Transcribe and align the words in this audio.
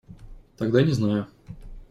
Тогда 0.57 0.81
не 0.81 0.93
знаю. 0.93 1.27